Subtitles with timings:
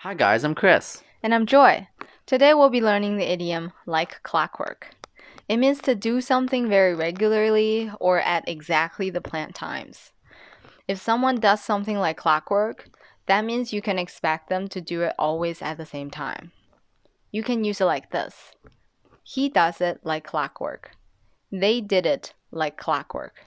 [0.00, 1.02] Hi guys, I'm Chris.
[1.22, 1.88] And I'm Joy.
[2.26, 4.94] Today we'll be learning the idiom like clockwork.
[5.48, 10.12] It means to do something very regularly or at exactly the planned times.
[10.86, 12.90] If someone does something like clockwork,
[13.24, 16.52] that means you can expect them to do it always at the same time.
[17.32, 18.52] You can use it like this
[19.24, 20.90] He does it like clockwork.
[21.50, 23.46] They did it like clockwork.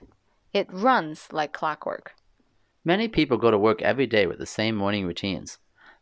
[0.52, 2.13] It runs like clockwork.
[2.84, 5.59] Many people go to work every day with the same morning routines.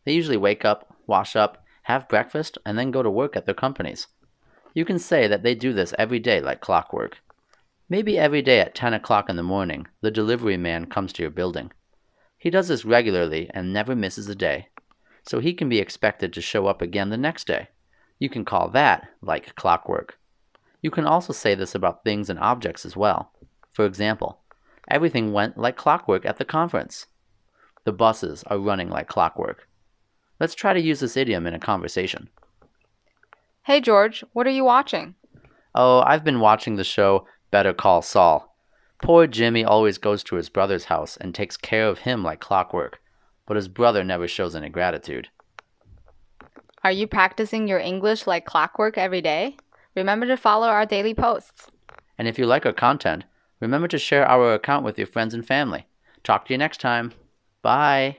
[0.07, 3.53] They usually wake up, wash up, have breakfast, and then go to work at their
[3.53, 4.07] companies.
[4.73, 7.17] You can say that they do this every day like clockwork.
[7.89, 11.29] Maybe every day at 10 o'clock in the morning, the delivery man comes to your
[11.29, 11.73] building.
[12.37, 14.69] He does this regularly and never misses a day,
[15.23, 17.67] so he can be expected to show up again the next day.
[18.17, 20.17] You can call that like clockwork.
[20.81, 23.33] You can also say this about things and objects as well.
[23.73, 24.39] For example,
[24.89, 27.07] everything went like clockwork at the conference.
[27.83, 29.67] The buses are running like clockwork.
[30.39, 32.29] Let's try to use this idiom in a conversation.
[33.63, 35.15] Hey George, what are you watching?
[35.75, 38.55] Oh, I've been watching the show Better Call Saul.
[39.01, 42.99] Poor Jimmy always goes to his brother's house and takes care of him like clockwork,
[43.45, 45.29] but his brother never shows any gratitude.
[46.83, 49.57] Are you practicing your English like clockwork every day?
[49.95, 51.69] Remember to follow our daily posts.
[52.17, 53.25] And if you like our content,
[53.59, 55.87] remember to share our account with your friends and family.
[56.23, 57.13] Talk to you next time.
[57.61, 58.17] Bye.